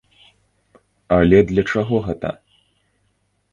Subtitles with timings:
[1.17, 2.29] Але для чаго гэта?